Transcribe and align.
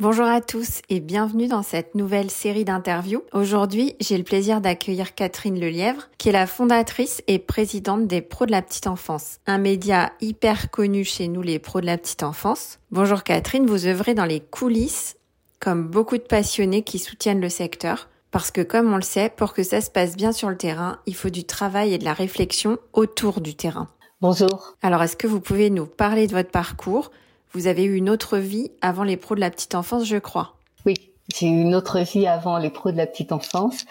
Bonjour 0.00 0.26
à 0.26 0.40
tous 0.40 0.82
et 0.88 0.98
bienvenue 0.98 1.46
dans 1.46 1.62
cette 1.62 1.94
nouvelle 1.94 2.28
série 2.28 2.64
d'interviews. 2.64 3.22
Aujourd'hui, 3.32 3.94
j'ai 4.00 4.18
le 4.18 4.24
plaisir 4.24 4.60
d'accueillir 4.60 5.14
Catherine 5.14 5.60
Lelièvre, 5.60 6.08
qui 6.18 6.30
est 6.30 6.32
la 6.32 6.48
fondatrice 6.48 7.22
et 7.28 7.38
présidente 7.38 8.08
des 8.08 8.20
Pros 8.20 8.44
de 8.44 8.50
la 8.50 8.60
Petite 8.60 8.88
Enfance, 8.88 9.38
un 9.46 9.58
média 9.58 10.10
hyper 10.20 10.72
connu 10.72 11.04
chez 11.04 11.28
nous 11.28 11.42
les 11.42 11.60
Pros 11.60 11.80
de 11.80 11.86
la 11.86 11.96
Petite 11.96 12.24
Enfance. 12.24 12.80
Bonjour 12.90 13.22
Catherine, 13.22 13.66
vous 13.66 13.86
œuvrez 13.86 14.14
dans 14.14 14.24
les 14.24 14.40
coulisses 14.40 15.16
comme 15.60 15.86
beaucoup 15.86 16.18
de 16.18 16.24
passionnés 16.24 16.82
qui 16.82 16.98
soutiennent 16.98 17.40
le 17.40 17.48
secteur. 17.48 18.08
Parce 18.32 18.50
que 18.50 18.62
comme 18.62 18.92
on 18.92 18.96
le 18.96 19.02
sait, 19.02 19.30
pour 19.30 19.54
que 19.54 19.62
ça 19.62 19.80
se 19.80 19.92
passe 19.92 20.16
bien 20.16 20.32
sur 20.32 20.50
le 20.50 20.56
terrain, 20.56 20.98
il 21.06 21.14
faut 21.14 21.30
du 21.30 21.44
travail 21.44 21.94
et 21.94 21.98
de 21.98 22.04
la 22.04 22.14
réflexion 22.14 22.78
autour 22.94 23.40
du 23.40 23.54
terrain. 23.54 23.86
Bonjour. 24.20 24.76
Alors, 24.82 25.04
est-ce 25.04 25.16
que 25.16 25.28
vous 25.28 25.38
pouvez 25.38 25.70
nous 25.70 25.86
parler 25.86 26.26
de 26.26 26.32
votre 26.32 26.50
parcours 26.50 27.12
vous 27.54 27.68
avez 27.68 27.84
eu 27.84 27.94
une 27.94 28.10
autre 28.10 28.38
vie 28.38 28.72
avant 28.80 29.04
les 29.04 29.16
pros 29.16 29.36
de 29.36 29.40
la 29.40 29.50
petite 29.50 29.74
enfance, 29.74 30.04
je 30.04 30.16
crois. 30.16 30.56
Oui, 30.84 30.94
j'ai 31.34 31.46
eu 31.46 31.62
une 31.62 31.74
autre 31.74 32.00
vie 32.00 32.26
avant 32.26 32.58
les 32.58 32.68
pros 32.68 32.90
de 32.90 32.96
la 32.96 33.06
petite 33.06 33.32
enfance, 33.32 33.86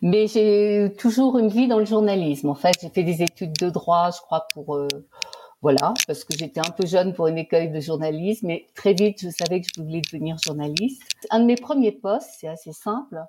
mais 0.00 0.26
j'ai 0.26 0.86
eu 0.86 0.92
toujours 0.94 1.38
une 1.38 1.48
vie 1.48 1.68
dans 1.68 1.78
le 1.78 1.84
journalisme. 1.84 2.48
En 2.48 2.54
fait, 2.54 2.72
j'ai 2.80 2.88
fait 2.88 3.04
des 3.04 3.22
études 3.22 3.52
de 3.60 3.68
droit, 3.68 4.10
je 4.10 4.20
crois, 4.22 4.46
pour 4.54 4.76
euh, 4.76 4.88
voilà, 5.60 5.92
parce 6.06 6.24
que 6.24 6.36
j'étais 6.36 6.60
un 6.60 6.70
peu 6.70 6.86
jeune 6.86 7.12
pour 7.12 7.28
une 7.28 7.38
école 7.38 7.70
de 7.70 7.80
journalisme, 7.80 8.46
mais 8.48 8.66
très 8.74 8.94
vite, 8.94 9.18
je 9.22 9.28
savais 9.28 9.60
que 9.60 9.68
je 9.76 9.80
voulais 9.80 10.00
devenir 10.00 10.36
journaliste. 10.44 11.02
Un 11.30 11.40
de 11.40 11.44
mes 11.44 11.56
premiers 11.56 11.92
postes, 11.92 12.30
c'est 12.40 12.48
assez 12.48 12.72
simple, 12.72 13.22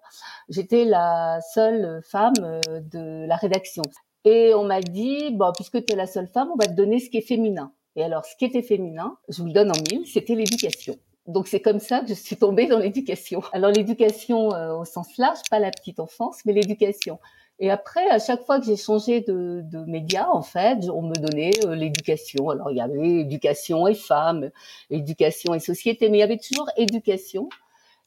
j'étais 0.49 0.85
la 0.85 1.39
seule 1.53 2.01
femme 2.09 2.33
euh, 2.41 2.59
de 2.91 3.27
la 3.27 3.35
rédaction. 3.35 3.83
Et 4.25 4.53
on 4.55 4.63
m'a 4.63 4.79
dit, 4.79 5.31
bon, 5.31 5.51
puisque 5.53 5.83
tu 5.85 5.93
es 5.93 5.95
la 5.97 6.07
seule 6.07 6.27
femme, 6.27 6.47
on 6.53 6.57
va 6.57 6.67
te 6.67 6.73
donner 6.73 6.99
ce 6.99 7.09
qui 7.09 7.17
est 7.17 7.27
féminin. 7.27 7.73
Et 7.95 8.03
alors, 8.03 8.25
ce 8.25 8.35
qui 8.35 8.45
était 8.45 8.61
féminin, 8.61 9.17
je 9.29 9.41
vous 9.41 9.47
le 9.47 9.53
donne 9.53 9.71
en 9.71 9.81
mille, 9.91 10.07
c'était 10.07 10.35
l'éducation. 10.35 10.95
Donc 11.27 11.47
c'est 11.47 11.61
comme 11.61 11.79
ça 11.79 12.01
que 12.01 12.07
je 12.07 12.13
suis 12.13 12.35
tombée 12.35 12.67
dans 12.67 12.79
l'éducation. 12.79 13.41
Alors 13.53 13.71
l'éducation 13.71 14.53
euh, 14.53 14.75
au 14.75 14.85
sens 14.85 15.17
large, 15.17 15.39
pas 15.49 15.59
la 15.59 15.71
petite 15.71 15.99
enfance, 15.99 16.39
mais 16.45 16.51
l'éducation. 16.51 17.19
Et 17.59 17.71
après, 17.71 18.05
à 18.09 18.19
chaque 18.19 18.45
fois 18.45 18.59
que 18.59 18.65
j'ai 18.65 18.75
changé 18.75 19.21
de, 19.21 19.61
de 19.63 19.85
média, 19.85 20.29
en 20.33 20.41
fait, 20.41 20.89
on 20.89 21.01
me 21.01 21.13
donnait 21.13 21.51
euh, 21.65 21.75
l'éducation. 21.75 22.49
Alors 22.49 22.71
il 22.71 22.77
y 22.77 22.81
avait 22.81 23.21
éducation 23.21 23.87
et 23.87 23.93
femmes, 23.93 24.49
éducation 24.89 25.53
et 25.53 25.59
société, 25.59 26.09
mais 26.09 26.17
il 26.17 26.21
y 26.21 26.23
avait 26.23 26.37
toujours 26.37 26.69
éducation. 26.75 27.47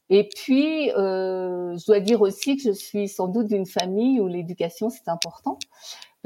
Et 0.09 0.29
puis, 0.29 0.91
euh, 0.91 1.75
je 1.75 1.85
dois 1.85 1.99
dire 1.99 2.21
aussi 2.21 2.55
que 2.55 2.63
je 2.63 2.71
suis 2.71 3.09
sans 3.09 3.27
doute 3.27 3.47
d'une 3.47 3.65
famille 3.65 4.21
où 4.21 4.27
l'éducation 4.27 4.89
c'est 4.89 5.09
important 5.09 5.57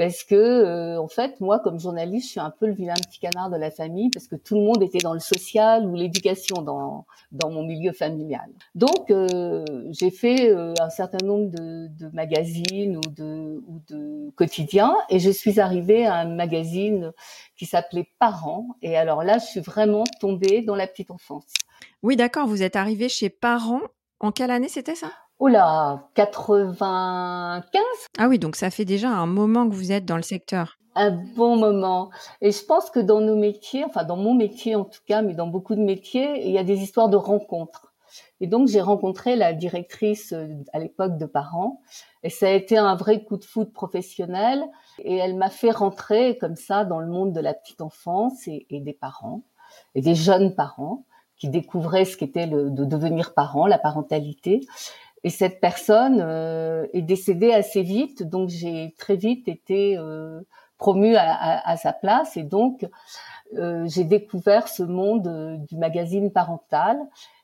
parce 0.01 0.23
que 0.23 0.33
euh, 0.33 0.99
en 0.99 1.07
fait 1.07 1.39
moi 1.41 1.59
comme 1.59 1.79
journaliste 1.79 2.25
je 2.25 2.31
suis 2.31 2.39
un 2.39 2.49
peu 2.49 2.65
le 2.65 2.73
vilain 2.73 2.95
petit 2.95 3.19
canard 3.19 3.51
de 3.51 3.55
la 3.55 3.69
famille 3.69 4.09
parce 4.09 4.25
que 4.25 4.35
tout 4.35 4.55
le 4.55 4.61
monde 4.61 4.81
était 4.81 4.97
dans 4.97 5.13
le 5.13 5.19
social 5.19 5.85
ou 5.85 5.93
l'éducation 5.93 6.63
dans 6.63 7.05
dans 7.31 7.51
mon 7.51 7.63
milieu 7.63 7.91
familial. 7.91 8.49
Donc 8.73 9.11
euh, 9.11 9.63
j'ai 9.91 10.09
fait 10.09 10.49
euh, 10.49 10.73
un 10.79 10.89
certain 10.89 11.23
nombre 11.23 11.51
de, 11.51 11.87
de, 11.99 12.09
magazines 12.15 12.97
ou 12.97 13.09
de 13.11 13.63
ou 13.67 13.79
de 13.89 14.31
quotidiens 14.31 14.95
et 15.11 15.19
je 15.19 15.29
suis 15.29 15.59
arrivée 15.59 16.07
à 16.07 16.15
un 16.15 16.35
magazine 16.35 17.11
qui 17.55 17.67
s'appelait 17.67 18.07
Parents 18.17 18.69
et 18.81 18.97
alors 18.97 19.23
là 19.23 19.37
je 19.37 19.45
suis 19.45 19.59
vraiment 19.59 20.05
tombée 20.19 20.63
dans 20.63 20.75
la 20.75 20.87
petite 20.87 21.11
enfance. 21.11 21.53
Oui 22.01 22.15
d'accord 22.15 22.47
vous 22.47 22.63
êtes 22.63 22.75
arrivée 22.75 23.07
chez 23.07 23.29
Parents. 23.29 23.81
En 24.19 24.31
quelle 24.31 24.49
année 24.49 24.67
c'était 24.67 24.95
ça? 24.95 25.11
Oula, 25.41 26.07
95 26.13 27.63
Ah 28.19 28.27
oui, 28.27 28.37
donc 28.37 28.55
ça 28.55 28.69
fait 28.69 28.85
déjà 28.85 29.09
un 29.09 29.25
moment 29.25 29.67
que 29.67 29.73
vous 29.73 29.91
êtes 29.91 30.05
dans 30.05 30.15
le 30.15 30.21
secteur. 30.21 30.77
Un 30.93 31.09
bon 31.35 31.55
moment. 31.55 32.11
Et 32.41 32.51
je 32.51 32.63
pense 32.63 32.91
que 32.91 32.99
dans 32.99 33.21
nos 33.21 33.35
métiers, 33.35 33.83
enfin 33.83 34.03
dans 34.03 34.17
mon 34.17 34.35
métier 34.35 34.75
en 34.75 34.85
tout 34.85 34.99
cas, 35.07 35.23
mais 35.23 35.33
dans 35.33 35.47
beaucoup 35.47 35.73
de 35.73 35.81
métiers, 35.81 36.45
il 36.45 36.51
y 36.51 36.59
a 36.59 36.63
des 36.63 36.77
histoires 36.81 37.09
de 37.09 37.17
rencontres. 37.17 37.91
Et 38.39 38.45
donc 38.45 38.67
j'ai 38.67 38.81
rencontré 38.81 39.35
la 39.35 39.53
directrice 39.53 40.31
euh, 40.33 40.47
à 40.73 40.79
l'époque 40.79 41.17
de 41.17 41.25
parents, 41.25 41.81
et 42.21 42.29
ça 42.29 42.45
a 42.45 42.51
été 42.51 42.77
un 42.77 42.93
vrai 42.95 43.23
coup 43.23 43.37
de 43.37 43.45
foot 43.45 43.73
professionnel. 43.73 44.63
Et 44.99 45.17
elle 45.17 45.35
m'a 45.35 45.49
fait 45.49 45.71
rentrer 45.71 46.37
comme 46.37 46.55
ça 46.55 46.85
dans 46.85 46.99
le 46.99 47.07
monde 47.07 47.33
de 47.33 47.41
la 47.41 47.55
petite 47.55 47.81
enfance 47.81 48.47
et, 48.47 48.67
et 48.69 48.79
des 48.79 48.93
parents, 48.93 49.41
et 49.95 50.01
des 50.01 50.13
jeunes 50.13 50.53
parents 50.53 51.03
qui 51.35 51.49
découvraient 51.49 52.05
ce 52.05 52.15
qu'était 52.15 52.45
de 52.45 52.85
devenir 52.85 53.33
parent, 53.33 53.65
la 53.65 53.79
parentalité. 53.79 54.61
Et 55.23 55.29
cette 55.29 55.59
personne 55.59 56.19
euh, 56.19 56.87
est 56.93 57.03
décédée 57.03 57.51
assez 57.51 57.83
vite, 57.83 58.23
donc 58.23 58.49
j'ai 58.49 58.95
très 58.97 59.15
vite 59.15 59.47
été 59.47 59.97
euh, 59.97 60.41
promue 60.77 61.15
à, 61.15 61.31
à, 61.31 61.71
à, 61.71 61.77
sa 61.77 61.93
place 61.93 62.37
et 62.37 62.43
donc 62.43 62.85
euh, 63.57 63.85
j'ai 63.87 64.03
découvert 64.03 64.67
ce 64.67 64.83
monde 64.83 65.27
euh, 65.27 65.57
du 65.69 65.77
magazine 65.77 66.31
parental. 66.31 66.97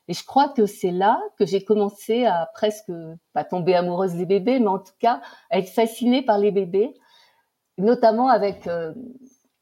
Et 0.08 0.14
je 0.14 0.24
crois 0.24 0.48
que 0.48 0.64
c'est 0.64 0.90
là 0.90 1.20
que 1.38 1.44
j'ai 1.44 1.62
commencé 1.62 2.24
à 2.24 2.50
presque 2.54 2.90
pas 3.34 3.44
tomber 3.44 3.74
amoureuse 3.74 4.14
des 4.14 4.24
bébés, 4.24 4.58
mais 4.58 4.68
en 4.68 4.78
tout 4.78 4.94
cas 4.98 5.20
à 5.50 5.58
être 5.58 5.68
fascinée 5.68 6.22
par 6.22 6.38
les 6.38 6.50
bébés, 6.50 6.94
notamment 7.76 8.28
avec 8.28 8.66
euh, 8.66 8.94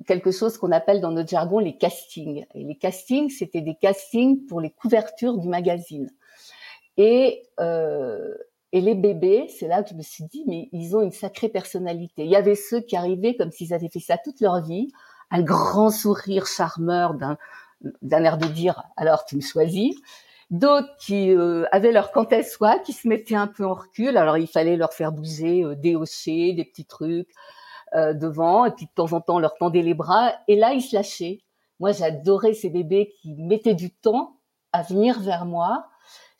quelque 0.06 0.30
chose 0.30 0.56
qu'on 0.56 0.70
appelle 0.70 1.00
dans 1.00 1.10
notre 1.10 1.28
jargon 1.28 1.58
les 1.58 1.76
castings. 1.76 2.46
Et 2.54 2.62
les 2.62 2.76
castings, 2.76 3.28
c'était 3.28 3.60
des 3.60 3.74
castings 3.74 4.46
pour 4.46 4.60
les 4.60 4.70
couvertures 4.70 5.38
du 5.38 5.48
magazine. 5.48 6.10
Et, 6.96 7.42
euh, 7.60 8.34
et 8.72 8.80
les 8.80 8.94
bébés, 8.94 9.46
c'est 9.48 9.68
là 9.68 9.82
que 9.82 9.90
je 9.90 9.94
me 9.94 10.02
suis 10.02 10.24
dit, 10.24 10.44
mais 10.46 10.68
ils 10.72 10.96
ont 10.96 11.00
une 11.00 11.12
sacrée 11.12 11.48
personnalité. 11.48 12.24
Il 12.24 12.30
y 12.30 12.36
avait 12.36 12.54
ceux 12.54 12.80
qui 12.80 12.96
arrivaient 12.96 13.36
comme 13.36 13.50
s'ils 13.50 13.72
avaient 13.74 13.88
fait 13.88 14.00
ça 14.00 14.18
toute 14.18 14.40
leur 14.40 14.62
vie, 14.62 14.88
un 15.30 15.42
grand 15.42 15.90
sourire 15.90 16.46
charmeur 16.46 17.14
d'un 17.14 18.24
air 18.24 18.38
de 18.38 18.46
dire 18.46 18.82
alors 18.96 19.24
tu 19.24 19.36
me 19.36 19.40
choisis. 19.40 19.96
D'autres 20.50 20.94
qui 20.98 21.34
euh, 21.34 21.64
avaient 21.72 21.90
leur 21.90 22.12
quand 22.12 22.32
elle 22.32 22.44
soit 22.44 22.78
qui 22.78 22.92
se 22.92 23.08
mettaient 23.08 23.34
un 23.34 23.48
peu 23.48 23.66
en 23.66 23.74
recul. 23.74 24.16
Alors 24.16 24.38
il 24.38 24.46
fallait 24.46 24.76
leur 24.76 24.92
faire 24.92 25.10
bouger 25.10 25.64
euh, 25.64 25.74
des 25.74 25.96
hochers 25.96 26.52
des 26.52 26.64
petits 26.64 26.84
trucs 26.84 27.30
euh, 27.94 28.14
devant. 28.14 28.64
Et 28.64 28.70
puis 28.70 28.86
de 28.86 28.90
temps 28.94 29.12
en 29.12 29.20
temps 29.20 29.40
leur 29.40 29.54
tendait 29.56 29.82
les 29.82 29.94
bras. 29.94 30.32
Et 30.46 30.56
là 30.56 30.72
ils 30.72 30.82
se 30.82 30.94
lâchaient. 30.94 31.40
Moi 31.80 31.92
j'adorais 31.92 32.54
ces 32.54 32.70
bébés 32.70 33.14
qui 33.20 33.34
mettaient 33.34 33.74
du 33.74 33.90
temps 33.90 34.36
à 34.72 34.82
venir 34.82 35.20
vers 35.20 35.46
moi 35.46 35.86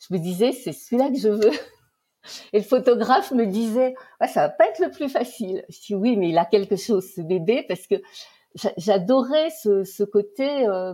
je 0.09 0.13
me 0.13 0.19
disais, 0.19 0.51
c'est 0.51 0.73
celui-là 0.73 1.09
que 1.09 1.17
je 1.17 1.29
veux. 1.29 1.51
Et 2.53 2.57
le 2.57 2.63
photographe 2.63 3.31
me 3.31 3.45
disait, 3.45 3.95
ouais, 4.21 4.27
ça 4.27 4.41
va 4.41 4.49
pas 4.49 4.67
être 4.67 4.79
le 4.79 4.91
plus 4.91 5.09
facile. 5.09 5.63
Je 5.69 5.95
oui, 5.95 6.17
mais 6.17 6.29
il 6.29 6.37
a 6.37 6.45
quelque 6.45 6.75
chose, 6.75 7.05
ce 7.15 7.21
bébé, 7.21 7.63
parce 7.67 7.87
que 7.87 7.95
j'adorais 8.77 9.49
ce, 9.49 10.03
côté. 10.03 10.67
Euh, 10.67 10.93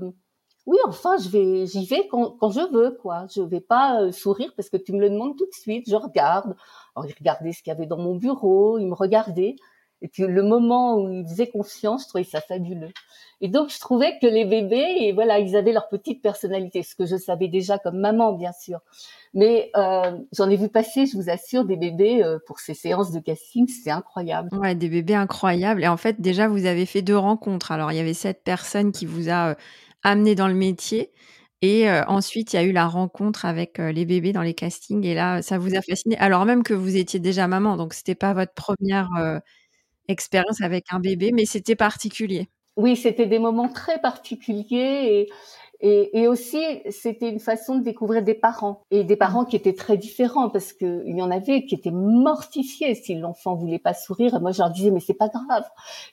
oui, 0.65 0.77
enfin, 0.86 1.18
j'y 1.18 1.86
vais 1.86 2.07
quand, 2.07 2.38
quand, 2.39 2.51
je 2.51 2.71
veux, 2.71 2.92
quoi. 3.01 3.25
Je 3.33 3.42
vais 3.42 3.62
pas 3.62 4.01
euh, 4.01 4.12
sourire 4.12 4.54
parce 4.56 4.69
que 4.69 4.77
tu 4.77 4.94
me 4.94 5.00
le 5.00 5.10
demandes 5.10 5.38
tout 5.38 5.45
de 5.45 5.54
suite. 5.54 5.89
Je 5.89 5.95
regarde. 5.95 6.56
Alors, 6.95 7.10
il 7.10 7.13
regardait 7.18 7.51
ce 7.51 7.63
qu'il 7.63 7.71
y 7.71 7.75
avait 7.75 7.88
dans 7.88 7.98
mon 7.98 8.15
bureau, 8.15 8.77
il 8.77 8.88
me 8.88 8.95
regardait. 8.95 9.56
Et 10.04 10.10
puis 10.10 10.24
le 10.28 10.44
moment 10.44 10.98
où 10.98 11.10
il 11.10 11.26
faisait 11.26 11.48
confiance, 11.48 12.04
je 12.04 12.10
trouvais 12.10 12.26
ça 12.26 12.42
fabuleux. 12.42 12.92
Et 13.40 13.48
donc 13.48 13.70
je 13.70 13.80
trouvais 13.80 14.20
que 14.22 14.28
les 14.28 14.46
bébés, 14.46 14.98
et 15.00 15.14
voilà, 15.14 15.40
ils 15.40 15.56
avaient 15.56 15.72
leur 15.72 15.88
petite 15.88 16.22
personnalité, 16.22 16.84
ce 16.84 16.94
que 16.94 17.06
je 17.06 17.16
savais 17.16 17.48
déjà 17.48 17.80
comme 17.80 17.98
maman, 17.98 18.34
bien 18.34 18.52
sûr. 18.52 18.80
Mais 19.34 19.72
euh, 19.76 20.12
j'en 20.34 20.50
ai 20.50 20.58
vu 20.58 20.70
passer, 20.70 21.06
je 21.06 21.18
vous 21.18 21.30
assure, 21.30 21.66
des 21.66 21.78
bébés 21.78 22.22
euh, 22.22 22.38
pour 22.46 22.60
ces 22.60 22.74
séances 22.74 23.12
de 23.12 23.20
casting, 23.20 23.68
c'est 23.68 23.90
incroyable. 23.90 24.50
Ouais, 24.52 24.76
des 24.76 24.90
bébés 24.90 25.16
incroyables. 25.16 25.84
Et 25.84 25.88
en 25.88 25.98
fait, 25.98 26.22
déjà, 26.22 26.48
vous 26.48 26.66
avez 26.66 26.86
fait 26.86 27.02
deux 27.02 27.18
rencontres. 27.18 27.72
Alors, 27.72 27.92
il 27.92 27.98
y 27.98 28.02
avait 28.02 28.14
cette 28.14 28.44
personne 28.44 28.92
qui 28.92 29.06
vous 29.06 29.30
a 29.30 29.52
euh, 29.52 29.56
amené 30.04 30.36
dans 30.36 30.48
le 30.48 30.54
métier. 30.54 31.12
Et 31.62 31.90
ensuite, 31.90 32.52
il 32.52 32.58
y 32.58 32.60
a 32.60 32.64
eu 32.64 32.74
la 32.74 32.88
rencontre 32.88 33.46
avec 33.46 33.78
les 33.78 34.04
bébés 34.04 34.34
dans 34.34 34.42
les 34.42 34.54
castings. 34.54 35.06
Et 35.06 35.16
là, 35.16 35.42
ça 35.42 35.58
vous 35.58 35.76
a 35.76 35.82
fasciné, 35.82 36.18
alors 36.18 36.44
même 36.44 36.62
que 36.62 36.74
vous 36.74 36.98
étiez 36.98 37.22
déjà 37.22 37.48
maman. 37.48 37.78
Donc, 37.78 37.94
c'était 37.94 38.16
pas 38.16 38.34
votre 38.34 38.54
première 38.54 39.08
expérience 40.08 40.62
avec 40.62 40.86
un 40.92 41.00
bébé, 41.00 41.32
mais 41.34 41.46
c'était 41.46 41.76
particulier. 41.76 42.48
Oui, 42.76 42.96
c'était 42.96 43.28
des 43.28 43.40
moments 43.40 43.70
très 43.70 44.00
particuliers. 44.00 45.28
Et 45.28 45.30
et, 45.86 46.22
et 46.22 46.28
aussi, 46.30 46.64
c'était 46.92 47.30
une 47.30 47.42
façon 47.42 47.78
de 47.78 47.84
découvrir 47.84 48.24
des 48.24 48.36
parents 48.36 48.84
et 48.90 49.04
des 49.04 49.18
parents 49.18 49.44
qui 49.44 49.58
étaient 49.58 49.74
très 49.74 49.98
différents 49.98 50.50
parce 50.50 50.72
que 50.72 51.04
il 51.06 51.18
y 51.18 51.22
en 51.22 51.30
avait 51.30 51.66
qui 51.66 51.76
étaient 51.76 51.92
mortifiés 51.92 52.96
si 52.96 53.16
l'enfant 53.16 53.56
voulait 53.56 53.80
pas 53.80 53.94
sourire. 53.94 54.34
Et 54.34 54.40
moi, 54.40 54.54
je 54.54 54.60
leur 54.60 54.70
disais 54.70 54.92
mais 54.92 55.02
c'est 55.02 55.14
pas 55.14 55.28
grave. 55.28 55.66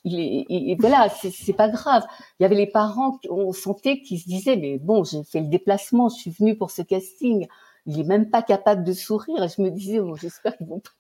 Il 0.03 0.19
est, 0.19 0.45
il, 0.49 0.77
voilà, 0.81 1.09
c'est 1.23 1.53
pas 1.53 1.69
grave. 1.69 2.03
Il 2.41 2.43
y 2.43 2.47
avait 2.47 2.57
les 2.57 2.67
parents, 2.67 3.21
on 3.31 3.53
sentait 3.53 4.01
qu'ils 4.01 4.19
se 4.19 4.27
disaient 4.27 4.57
mais 4.57 4.79
bon, 4.79 5.05
j'ai 5.05 5.23
fait 5.23 5.41
le 5.41 5.47
déplacement, 5.47 6.09
je 6.09 6.17
suis 6.17 6.31
venue 6.33 6.57
pour 6.57 6.73
ce 6.73 6.83
casting 6.83 7.47
il 7.87 7.99
est 8.01 8.05
même 8.05 8.31
pas 8.31 8.43
capable 8.43 8.85
de 8.85 8.93
sourire. 8.93 9.43
Et 9.43 9.49
je 9.49 9.63
me 9.63 9.71
disais, 9.71 10.01
bon, 10.01 10.15
j'espère 10.15 10.57
qu'ils 10.57 10.67
vont 10.67 10.81
pas. 10.81 10.91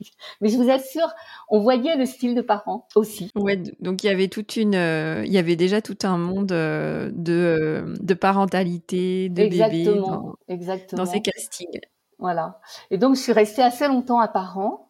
Mais 0.41 0.49
je 0.49 0.56
vous 0.56 0.71
assure, 0.71 1.09
on 1.49 1.61
voyait 1.61 1.97
le 1.97 2.06
style 2.06 2.35
de 2.35 2.43
parents 2.43 2.87
aussi. 2.94 3.31
Ouais, 3.35 3.56
donc 3.81 4.03
il 4.03 4.06
y 4.06 4.11
avait 4.11 4.29
toute 4.29 4.56
une, 4.56 4.75
euh, 4.75 5.25
il 5.25 5.32
y 5.32 5.38
avait 5.38 5.56
déjà 5.56 5.82
tout 5.82 5.99
un 6.03 6.19
monde 6.19 6.53
euh, 6.53 7.11
de, 7.12 7.32
euh, 7.32 7.94
de 8.00 8.15
parentalité, 8.15 9.29
de 9.29 9.43
exactement, 9.43 9.93
bébés 9.93 10.00
dans, 10.00 10.35
exactement. 10.49 11.05
dans 11.05 11.11
ces 11.11 11.21
castings. 11.21 11.81
Voilà. 12.19 12.61
Et 12.91 12.99
donc 12.99 13.17
je 13.17 13.21
suis 13.21 13.33
restée 13.33 13.62
assez 13.62 13.87
longtemps 13.88 14.21
à 14.21 14.29
parents 14.29 14.90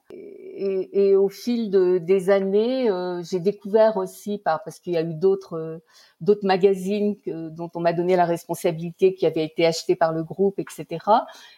et, 0.61 1.17
au 1.17 1.29
fil 1.29 1.71
de, 1.71 1.99
des 1.99 2.29
années, 2.29 2.91
euh, 2.91 3.23
j'ai 3.23 3.41
découvert 3.41 3.97
aussi, 3.97 4.39
par, 4.39 4.63
parce 4.63 4.79
qu'il 4.79 4.93
y 4.93 4.97
a 4.97 5.03
eu 5.03 5.15
d'autres 5.15 5.55
euh, 5.57 6.35
magazines 6.43 7.17
dont 7.27 7.71
on 7.75 7.81
m'a 7.81 7.93
donné 7.93 8.15
la 8.17 8.27
responsabilité, 8.27 9.15
qui 9.15 9.27
avaient 9.27 9.45
été 9.45 9.65
achetés 9.65 9.97
par 9.97 10.13
le 10.13 10.23
groupe, 10.23 10.59
etc. 10.59 10.87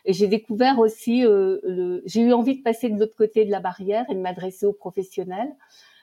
Et 0.04 0.12
j'ai 0.12 0.28
découvert 0.28 0.78
aussi, 0.78 1.26
euh, 1.26 2.00
j'ai 2.06 2.20
eu 2.20 2.32
envie 2.32 2.58
de 2.58 2.62
passer 2.62 2.88
de 2.90 2.99
l'autre 2.99 3.16
côté 3.16 3.44
de 3.44 3.50
la 3.50 3.60
barrière 3.60 4.04
et 4.08 4.14
de 4.14 4.20
m'adresser 4.20 4.66
aux 4.66 4.72
professionnels, 4.72 5.52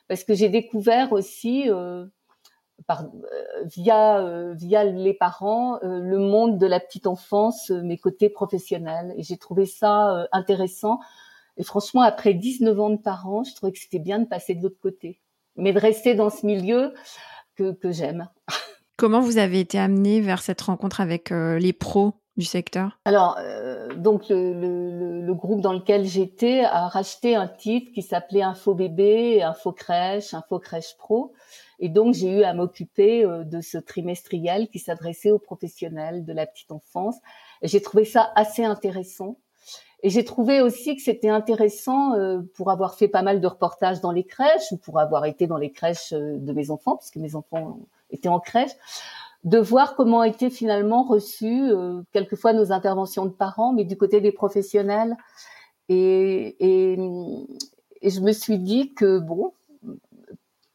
parce 0.07 0.23
que 0.23 0.33
j'ai 0.33 0.49
découvert 0.49 1.13
aussi 1.13 1.69
via 3.75 4.83
les 4.83 5.13
parents 5.13 5.79
le 5.83 6.17
monde 6.17 6.57
de 6.57 6.65
la 6.65 6.79
petite 6.79 7.07
enfance, 7.07 7.69
mes 7.69 7.97
côtés 7.97 8.29
professionnels. 8.29 9.13
Et 9.17 9.23
j'ai 9.23 9.37
trouvé 9.37 9.65
ça 9.65 10.27
intéressant 10.31 10.99
et 11.59 11.63
franchement, 11.63 12.01
après 12.01 12.33
19 12.33 12.79
ans 12.79 12.89
de 12.89 12.97
parents, 12.97 13.43
je 13.43 13.53
trouvais 13.53 13.73
que 13.73 13.79
c'était 13.79 13.99
bien 13.99 14.19
de 14.19 14.25
passer 14.25 14.55
de 14.55 14.63
l'autre 14.63 14.79
côté, 14.81 15.19
mais 15.57 15.73
de 15.73 15.79
rester 15.79 16.15
dans 16.15 16.29
ce 16.29 16.45
milieu 16.45 16.93
que, 17.55 17.73
que 17.73 17.91
j'aime. 17.91 18.29
Comment 18.97 19.19
vous 19.19 19.37
avez 19.37 19.59
été 19.59 19.77
amené 19.77 20.21
vers 20.21 20.41
cette 20.41 20.61
rencontre 20.61 21.01
avec 21.01 21.31
euh, 21.33 21.59
les 21.59 21.73
pros 21.73 22.13
du 22.37 22.45
secteur? 22.45 22.99
Alors, 23.03 23.37
euh, 23.39 23.93
donc 23.93 24.29
le, 24.29 24.53
le, 24.53 25.21
le, 25.21 25.33
groupe 25.33 25.59
dans 25.59 25.73
lequel 25.73 26.05
j'étais 26.05 26.61
a 26.61 26.87
racheté 26.87 27.35
un 27.35 27.47
titre 27.47 27.91
qui 27.93 28.01
s'appelait 28.01 28.41
Info 28.41 28.73
Bébé, 28.73 29.41
Info 29.41 29.73
Crèche, 29.73 30.33
Info 30.33 30.59
Crèche 30.59 30.95
Pro. 30.97 31.33
Et 31.79 31.89
donc, 31.89 32.13
j'ai 32.13 32.29
eu 32.29 32.43
à 32.43 32.53
m'occuper 32.53 33.25
euh, 33.25 33.43
de 33.43 33.59
ce 33.59 33.77
trimestriel 33.77 34.69
qui 34.69 34.79
s'adressait 34.79 35.31
aux 35.31 35.39
professionnels 35.39 36.23
de 36.23 36.31
la 36.31 36.45
petite 36.45 36.71
enfance. 36.71 37.17
J'ai 37.63 37.81
trouvé 37.81 38.05
ça 38.05 38.31
assez 38.35 38.63
intéressant 38.63 39.37
et 40.01 40.09
j'ai 40.09 40.23
trouvé 40.23 40.61
aussi 40.61 40.95
que 40.95 41.01
c'était 41.01 41.29
intéressant 41.29 42.13
euh, 42.13 42.39
pour 42.55 42.71
avoir 42.71 42.95
fait 42.95 43.09
pas 43.09 43.21
mal 43.21 43.41
de 43.41 43.47
reportages 43.47 43.99
dans 43.99 44.11
les 44.11 44.23
crèches 44.23 44.71
ou 44.71 44.77
pour 44.77 44.99
avoir 44.99 45.25
été 45.25 45.45
dans 45.45 45.57
les 45.57 45.71
crèches 45.71 46.13
euh, 46.13 46.37
de 46.37 46.53
mes 46.53 46.71
enfants, 46.71 46.95
puisque 46.95 47.17
mes 47.17 47.35
enfants 47.35 47.79
étaient 48.09 48.29
en 48.29 48.39
crèche, 48.39 48.71
de 49.43 49.57
voir 49.57 49.95
comment 49.95 50.23
étaient 50.23 50.49
finalement 50.49 51.03
reçues 51.03 51.69
euh, 51.69 52.01
quelquefois 52.13 52.53
nos 52.53 52.71
interventions 52.71 53.25
de 53.25 53.31
parents, 53.31 53.73
mais 53.73 53.83
du 53.83 53.97
côté 53.97 54.21
des 54.21 54.31
professionnels. 54.31 55.17
Et, 55.89 56.55
et, 56.59 56.97
et 58.01 58.09
je 58.09 58.21
me 58.21 58.31
suis 58.31 58.59
dit 58.59 58.93
que 58.93 59.19
bon, 59.19 59.51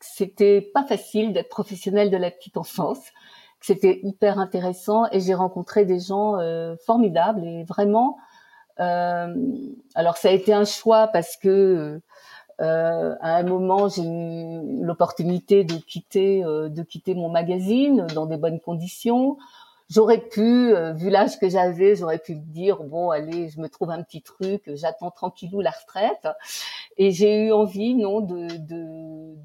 c'était 0.00 0.60
pas 0.60 0.84
facile 0.84 1.32
d'être 1.32 1.48
professionnel 1.48 2.10
de 2.10 2.16
la 2.18 2.30
petite 2.30 2.58
enfance, 2.58 3.00
que 3.60 3.66
c'était 3.66 4.00
hyper 4.02 4.38
intéressant, 4.38 5.06
et 5.12 5.20
j'ai 5.20 5.34
rencontré 5.34 5.86
des 5.86 6.00
gens 6.00 6.36
formidables 6.84 7.44
et 7.44 7.64
vraiment 7.64 8.18
euh, 8.18 8.33
alors 8.76 10.16
ça 10.16 10.28
a 10.28 10.32
été 10.32 10.52
un 10.52 10.64
choix 10.64 11.08
parce 11.08 11.36
que 11.36 12.00
euh, 12.60 13.14
à 13.20 13.36
un 13.36 13.42
moment 13.42 13.88
j'ai 13.88 14.04
eu 14.04 14.84
l'opportunité 14.84 15.64
de 15.64 15.74
quitter 15.74 16.44
euh, 16.44 16.68
de 16.68 16.82
quitter 16.84 17.14
mon 17.14 17.28
magazine 17.28 18.06
dans 18.14 18.26
des 18.26 18.36
bonnes 18.36 18.60
conditions. 18.60 19.38
J'aurais 19.90 20.20
pu, 20.20 20.40
euh, 20.40 20.92
vu 20.92 21.10
l'âge 21.10 21.38
que 21.38 21.48
j'avais, 21.48 21.94
j'aurais 21.96 22.18
pu 22.18 22.36
me 22.36 22.40
dire 22.40 22.82
bon 22.84 23.10
allez, 23.10 23.48
je 23.48 23.60
me 23.60 23.68
trouve 23.68 23.90
un 23.90 24.02
petit 24.02 24.22
truc, 24.22 24.62
j'attends 24.74 25.10
tranquillou 25.10 25.60
la 25.60 25.72
retraite. 25.72 26.28
Et 26.96 27.10
j'ai 27.10 27.46
eu 27.46 27.52
envie 27.52 27.94
non 27.94 28.20
de, 28.20 28.46
de, 28.56 28.84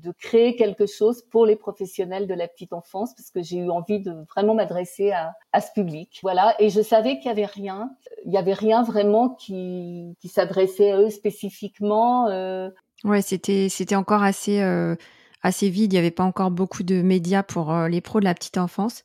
de 0.04 0.12
créer 0.12 0.56
quelque 0.56 0.86
chose 0.86 1.24
pour 1.32 1.46
les 1.46 1.56
professionnels 1.56 2.28
de 2.28 2.34
la 2.34 2.48
petite 2.48 2.74
enfance 2.74 3.14
parce 3.16 3.32
que 3.32 3.42
j'ai 3.42 3.58
eu 3.58 3.70
envie 3.70 4.00
de 4.00 4.14
vraiment 4.34 4.56
m'adresser 4.56 5.12
à, 5.12 5.34
à 5.52 5.62
ce 5.62 5.72
public. 5.74 6.20
Voilà. 6.22 6.56
Et 6.60 6.70
je 6.70 6.82
savais 6.82 7.18
qu'il 7.18 7.28
y 7.28 7.32
avait 7.32 7.46
rien, 7.46 7.92
il 8.26 8.32
y 8.32 8.38
avait 8.38 8.54
rien 8.54 8.84
vraiment 8.84 9.30
qui, 9.30 10.16
qui 10.20 10.28
s'adressait 10.28 10.92
à 10.92 11.00
eux 11.00 11.10
spécifiquement. 11.10 12.28
Euh... 12.28 12.70
Ouais, 13.04 13.22
c'était 13.22 13.70
c'était 13.70 13.96
encore 13.96 14.24
assez. 14.24 14.62
Euh 14.62 14.96
assez 15.42 15.70
vide, 15.70 15.94
il 15.94 15.96
n'y 15.96 16.00
avait 16.00 16.12
pas 16.12 16.26
encore 16.26 16.52
beaucoup 16.52 16.84
de 16.84 17.02
médias 17.02 17.44
pour 17.44 17.72
euh, 17.72 17.88
les 17.88 18.02
pros 18.02 18.20
de 18.20 18.26
la 18.26 18.34
petite 18.34 18.58
enfance. 18.58 19.04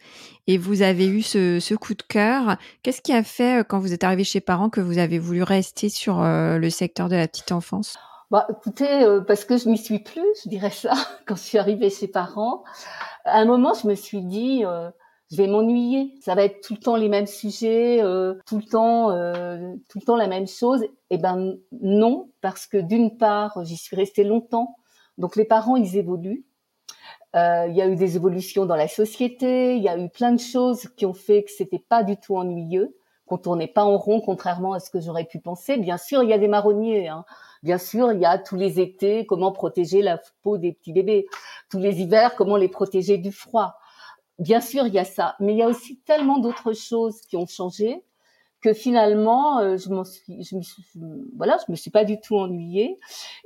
Et 0.49 0.59
vous 0.59 0.83
avez 0.83 1.07
eu 1.07 1.23
ce, 1.23 1.61
ce 1.61 1.77
coup 1.77 1.95
de 1.95 2.03
cœur. 2.03 2.57
Qu'est-ce 2.83 3.03
qui 3.03 3.13
a 3.13 3.23
fait, 3.23 3.61
euh, 3.61 3.63
quand 3.63 3.79
vous 3.79 3.93
êtes 3.93 4.03
arrivé 4.03 4.25
chez 4.25 4.41
Parents, 4.41 4.69
que 4.69 4.81
vous 4.81 4.99
avez 4.99 5.21
voulu 5.21 5.45
rester 5.45 5.89
sur 5.89 6.21
le 6.21 6.71
secteur 6.71 7.09
de 7.09 7.15
la 7.15 7.29
petite 7.29 7.53
enfance? 7.53 7.97
Bah, 8.35 8.47
écoutez, 8.51 9.07
parce 9.27 9.45
que 9.45 9.57
je 9.57 9.69
m'y 9.69 9.79
suis 9.79 10.01
plus, 10.01 10.27
je 10.43 10.49
dirais 10.49 10.71
ça, 10.71 10.93
quand 11.27 11.37
je 11.37 11.43
suis 11.43 11.59
arrivée 11.59 11.91
chez 11.91 12.09
Parents. 12.09 12.65
À 13.25 13.39
un 13.39 13.45
moment, 13.45 13.75
je 13.75 13.87
me 13.87 13.95
suis 13.95 14.23
dit, 14.23 14.65
je 15.31 15.37
vais 15.37 15.47
m'ennuyer. 15.47 16.15
Ça 16.21 16.35
va 16.35 16.45
être 16.45 16.61
tout 16.61 16.75
le 16.75 16.81
temps 16.81 16.97
les 16.97 17.09
mêmes 17.09 17.27
sujets, 17.27 18.01
tout 18.47 18.59
le 18.59 18.65
temps, 18.65 19.11
tout 19.89 19.99
le 19.99 20.05
temps 20.05 20.17
la 20.17 20.27
même 20.29 20.47
chose. 20.49 20.85
Eh 21.11 21.19
ben 21.19 21.57
non, 21.81 22.31
parce 22.41 22.67
que 22.67 22.77
d'une 22.77 23.17
part, 23.17 23.65
j'y 23.65 23.77
suis 23.77 23.97
restée 23.97 24.25
longtemps. 24.25 24.77
Donc 25.17 25.37
les 25.37 25.45
parents, 25.45 25.77
ils 25.77 25.97
évoluent. 25.97 26.45
Euh, 27.35 27.67
il 27.69 27.75
y 27.75 27.83
a 27.83 27.89
eu 27.89 27.97
des 27.97 28.17
évolutions 28.17 28.65
dans 28.65 28.77
la 28.77 28.87
société, 28.87 29.77
il 29.77 29.83
y 29.83 29.89
a 29.89 29.99
eu 29.99 30.09
plein 30.09 30.33
de 30.33 30.41
choses 30.41 30.89
qui 30.97 31.05
ont 31.05 31.15
fait 31.15 31.43
que 31.43 31.51
c'était 31.51 31.81
pas 31.89 32.05
du 32.05 32.17
tout 32.17 32.37
ennuyeux, 32.37 32.97
qu'on 33.27 33.39
tournait 33.39 33.69
pas 33.69 33.85
en 33.85 33.97
rond, 33.97 34.21
contrairement 34.21 34.73
à 34.73 34.81
ce 34.81 34.91
que 34.91 35.01
j'aurais 35.01 35.25
pu 35.25 35.39
penser. 35.39 35.77
Bien 35.77 35.97
sûr, 35.97 36.23
il 36.23 36.29
y 36.29 36.33
a 36.33 36.39
des 36.39 36.49
marronniers. 36.49 37.09
Hein. 37.09 37.25
Bien 37.63 37.79
sûr, 37.79 38.13
il 38.13 38.21
y 38.21 38.27
a 38.27 38.39
tous 38.39 38.57
les 38.57 38.81
étés 38.81 39.25
comment 39.27 39.53
protéger 39.53 40.03
la 40.03 40.21
peau 40.43 40.59
des 40.59 40.73
petits 40.73 40.93
bébés. 40.93 41.27
Tous 41.71 41.79
les 41.79 42.01
hivers, 42.01 42.35
comment 42.37 42.57
les 42.57 42.69
protéger 42.69 43.17
du 43.19 43.33
froid. 43.33 43.77
Bien 44.39 44.61
sûr, 44.61 44.87
il 44.87 44.95
y 44.95 44.99
a 44.99 45.05
ça, 45.05 45.37
mais 45.41 45.55
il 45.55 45.59
y 45.59 45.63
a 45.63 45.69
aussi 45.69 46.01
tellement 46.01 46.39
d'autres 46.39 46.73
choses 46.73 47.21
qui 47.23 47.37
ont 47.37 47.47
changé 47.47 48.03
que 48.65 48.73
finalement, 48.73 49.59
euh, 49.59 49.77
je 49.77 49.91
m'en 49.91 50.05
suis, 50.05 50.43
je 50.43 50.57
me 50.57 50.63
suis, 50.63 50.83
voilà, 51.37 51.59
je 51.67 51.71
me 51.71 51.77
suis 51.77 51.91
pas 51.91 52.07
du 52.07 52.19
tout 52.19 52.37
ennuyée 52.37 52.99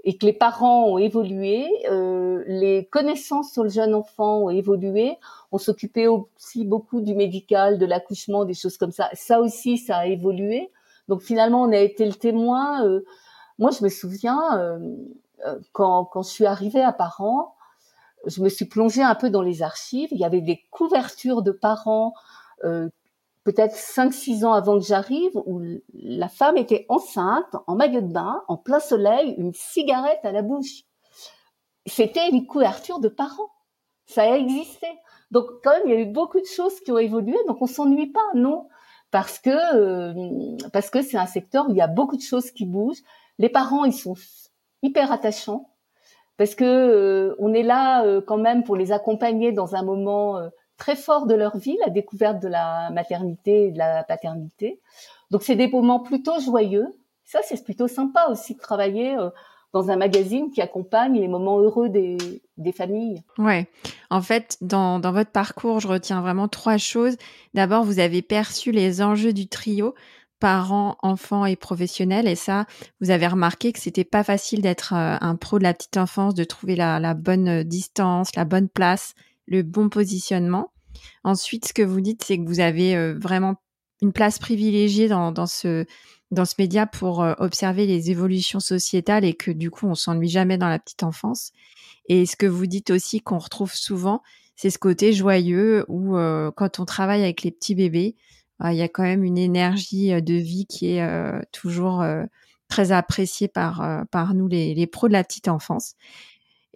et 0.05 0.17
que 0.17 0.25
les 0.25 0.33
parents 0.33 0.85
ont 0.85 0.97
évolué, 0.97 1.67
euh, 1.91 2.45
les 2.47 2.87
connaissances 2.87 3.51
sur 3.53 3.65
le 3.65 3.69
jeune 3.69 3.97
enfant 3.97 4.45
ont 4.45 4.51
évolué. 4.51 5.17
On 5.51 5.59
s'occupait 5.59 6.07
aussi 6.07 6.65
beaucoup 6.65 7.01
du 7.01 7.17
médical, 7.17 7.79
de 7.79 7.85
l'accouchement, 7.85 8.45
des 8.45 8.55
choses 8.55 8.77
comme 8.77 8.93
ça. 8.93 9.11
Ça 9.13 9.41
aussi, 9.41 9.77
ça 9.77 9.97
a 9.97 10.07
évolué. 10.07 10.71
Donc 11.09 11.21
finalement, 11.21 11.63
on 11.63 11.73
a 11.73 11.79
été 11.79 12.07
le 12.07 12.15
témoin. 12.15 12.87
Euh, 12.87 13.05
moi, 13.59 13.73
je 13.73 13.83
me 13.83 13.89
souviens 13.89 14.79
quand, 15.73 16.05
quand 16.05 16.23
je 16.23 16.31
suis 16.31 16.47
arrivée 16.47 16.83
à 16.83 16.93
parents, 16.93 17.57
je 18.25 18.41
me 18.41 18.49
suis 18.49 18.67
plongée 18.67 19.03
un 19.03 19.17
peu 19.17 19.31
dans 19.31 19.43
les 19.43 19.63
archives. 19.63 20.11
Il 20.13 20.19
y 20.19 20.25
avait 20.25 20.43
des 20.43 20.63
couvertures 20.71 21.43
de 21.43 21.51
parents 21.51 22.15
euh, 22.65 22.89
peut-être 23.49 23.75
5-6 23.75 24.45
ans 24.45 24.53
avant 24.53 24.79
que 24.79 24.85
j'arrive, 24.85 25.31
où 25.47 25.63
la 25.95 26.29
femme 26.29 26.59
était 26.59 26.85
enceinte, 26.91 27.57
en 27.67 27.77
maillot 27.77 28.03
de 28.03 28.13
bain, 28.13 28.43
en 28.47 28.59
plein 28.59 28.79
soleil, 28.79 29.35
une 29.39 29.55
cigarette 29.55 30.21
à 30.23 30.33
la 30.33 30.43
bouche. 30.43 30.83
C'était 31.87 32.29
une 32.29 32.47
couverture 32.47 33.01
de 33.01 33.09
parents. 33.09 33.51
Ça 34.05 34.31
a 34.31 34.37
existé. 34.37 34.87
Donc 35.31 35.47
quand 35.65 35.71
même, 35.71 35.83
il 35.87 35.93
y 35.93 35.97
a 35.97 36.01
eu 36.01 36.13
beaucoup 36.13 36.39
de 36.41 36.45
choses 36.45 36.79
qui 36.81 36.93
ont 36.93 36.99
évolué, 36.99 37.39
donc 37.47 37.57
on 37.63 37.67
s'ennuie 37.67 38.13
pas, 38.13 38.21
non 38.35 38.69
Parce 39.11 39.39
que 39.39 39.49
euh, 39.49 40.59
parce 40.71 40.91
que 40.91 41.01
c'est 41.01 41.17
un 41.17 41.27
secteur 41.27 41.71
où 41.71 41.73
il 41.73 41.79
y 41.79 41.83
a 41.83 41.87
beaucoup 41.87 42.19
de 42.19 42.23
choses 42.23 42.51
qui 42.51 42.67
bougent. 42.67 43.03
Les 43.39 43.49
parents, 43.49 43.87
ils 43.87 43.95
sont 43.95 44.15
hyper 44.83 45.11
attachants 45.11 45.71
parce 46.37 46.55
que 46.55 46.65
euh, 46.65 47.35
on 47.39 47.55
est 47.55 47.63
là 47.63 48.05
euh, 48.05 48.21
quand 48.21 48.37
même 48.37 48.63
pour 48.63 48.77
les 48.77 48.93
accompagner 48.93 49.53
dans 49.53 49.75
un 49.75 49.83
moment 49.83 50.39
très 50.79 50.97
fort 50.97 51.27
de 51.27 51.35
leur 51.35 51.59
vie, 51.59 51.77
la 51.85 51.91
découverte 51.91 52.41
de 52.41 52.49
la 52.49 52.91
maternité 52.91 53.67
et 53.67 53.71
de 53.73 53.79
la 53.79 54.05
paternité. 54.05 54.81
Donc 55.31 55.43
c'est 55.43 55.57
des 55.57 55.69
moments 55.69 56.01
plutôt 56.01 56.41
joyeux. 56.41 56.97
Ça, 57.25 57.41
c'est 57.43 57.63
plutôt 57.63 57.89
sympa 57.89 58.29
aussi 58.31 58.55
de 58.55 58.61
travailler. 58.61 59.17
Euh, 59.17 59.29
dans 59.73 59.91
un 59.91 59.97
magazine 59.97 60.51
qui 60.51 60.63
accompagne 60.63 61.21
les 61.21 61.29
moments 61.29 61.59
heureux 61.59 61.89
des, 61.89 62.17
familles. 62.73 63.23
Ouais. 63.39 63.69
En 64.11 64.23
fait, 64.23 64.57
dans, 64.61 65.01
votre 65.01 65.31
parcours, 65.31 65.81
je 65.81 65.89
retiens 65.89 66.21
vraiment 66.21 66.49
trois 66.49 66.79
choses. 66.79 67.17
D'abord, 67.55 67.85
vous 67.85 67.99
avez 67.99 68.23
perçu 68.23 68.73
les 68.73 69.03
enjeux 69.03 69.33
du 69.33 69.49
trio 69.49 69.95
parents, 70.41 70.97
enfants 71.03 71.47
et 71.47 71.57
professionnels. 71.57 72.29
Et 72.29 72.37
ça, 72.37 72.67
vous 73.01 73.11
avez 73.11 73.27
remarqué 73.27 73.73
que 73.73 73.81
c'était 73.81 74.05
pas 74.05 74.23
facile 74.23 74.63
d'être 74.63 74.95
euh, 74.95 75.17
un 75.21 75.35
pro 75.35 75.59
de 75.59 75.65
la 75.65 75.75
petite 75.75 75.97
enfance, 75.97 76.35
de 76.35 76.45
trouver 76.45 76.77
la, 76.77 77.15
bonne 77.15 77.65
distance, 77.65 78.35
la 78.37 78.45
bonne 78.45 78.69
place, 78.69 79.15
le 79.49 79.63
bon 79.63 79.89
positionnement. 79.89 80.73
Ensuite, 81.25 81.67
ce 81.69 81.73
que 81.73 81.83
vous 81.83 82.01
dites, 82.01 82.23
c'est 82.25 82.39
que 82.39 82.47
vous 82.47 82.61
avez 82.61 82.97
euh, 82.97 83.15
vraiment 83.19 83.57
une 84.03 84.13
place 84.13 84.39
privilégiée 84.39 85.09
dans, 85.09 85.33
dans 85.33 85.47
ce 85.47 85.85
dans 86.31 86.45
ce 86.45 86.57
média 86.59 86.87
pour 86.87 87.23
euh, 87.23 87.33
observer 87.39 87.87
les 87.87 88.11
évolutions 88.11 88.61
sociétales 88.61 89.25
et 89.25 89.33
que 89.33 89.51
du 89.51 89.71
coup 89.71 89.87
on 89.87 89.95
s'ennuie 89.95 90.29
jamais 90.29 90.59
dans 90.59 90.69
la 90.69 90.79
petite 90.79 91.03
enfance. 91.03 91.53
Et 92.07 92.27
ce 92.27 92.37
que 92.37 92.47
vous 92.47 92.67
dites 92.67 92.91
aussi 92.91 93.21
qu'on 93.21 93.39
retrouve 93.39 93.73
souvent, 93.73 94.23
c'est 94.55 94.69
ce 94.69 94.79
côté 94.79 95.15
joyeux 95.15 95.87
où 95.89 96.19
euh, 96.19 96.51
quand 96.55 96.81
on 96.81 96.85
travaille 96.85 97.23
avec 97.23 97.43
les 97.43 97.51
petits 97.51 97.75
bébés, 97.75 98.15
il 98.63 98.75
y 98.75 98.83
a 98.83 98.89
quand 98.89 99.05
même 99.05 99.25
une 99.25 99.39
énergie 99.39 100.11
de 100.21 100.35
vie 100.35 100.67
qui 100.67 100.97
est 100.97 101.09
toujours 101.53 102.05
très 102.67 102.91
appréciée 102.91 103.47
par 103.47 104.05
par 104.11 104.35
nous 104.35 104.49
les, 104.49 104.75
les 104.75 104.87
pros 104.89 105.07
de 105.07 105.13
la 105.13 105.23
petite 105.23 105.47
enfance. 105.47 105.95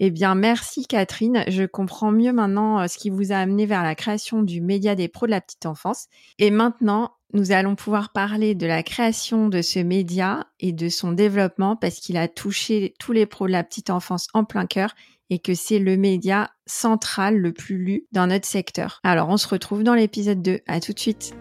Eh 0.05 0.11
bien, 0.11 0.35
merci 0.35 0.85
Catherine. 0.85 1.45
Je 1.47 1.63
comprends 1.63 2.11
mieux 2.11 2.33
maintenant 2.33 2.89
ce 2.89 2.99
qui 2.99 3.09
vous 3.09 3.31
a 3.31 3.37
amené 3.37 3.67
vers 3.67 3.85
la 3.85 3.95
création 3.95 4.43
du 4.43 4.61
média 4.61 4.97
des 4.97 5.07
pros 5.07 5.27
de 5.27 5.31
la 5.31 5.41
petite 5.41 5.65
enfance. 5.65 6.09
Et 6.41 6.51
maintenant, 6.51 7.13
nous 7.35 7.53
allons 7.53 7.77
pouvoir 7.77 8.11
parler 8.11 8.57
de 8.57 8.67
la 8.67 8.83
création 8.83 9.49
de 9.49 9.63
ce 9.63 9.79
média 9.79 10.49
et 10.59 10.73
de 10.73 10.89
son 10.89 11.13
développement 11.13 11.77
parce 11.77 12.01
qu'il 12.01 12.17
a 12.17 12.27
touché 12.27 12.95
tous 12.99 13.13
les 13.13 13.27
pros 13.27 13.47
de 13.47 13.53
la 13.53 13.63
petite 13.63 13.91
enfance 13.91 14.27
en 14.35 14.43
plein 14.43 14.67
cœur 14.67 14.93
et 15.31 15.39
que 15.39 15.55
c'est 15.55 15.79
le 15.79 15.97
média 15.97 16.51
central 16.67 17.37
le 17.37 17.53
plus 17.53 17.79
lu 17.79 18.07
dans 18.11 18.27
notre 18.27 18.49
secteur. 18.49 18.99
Alors 19.05 19.29
on 19.29 19.37
se 19.37 19.47
retrouve 19.47 19.85
dans 19.85 19.95
l'épisode 19.95 20.43
2. 20.43 20.63
À 20.67 20.81
tout 20.81 20.93
de 20.93 20.99
suite. 20.99 21.33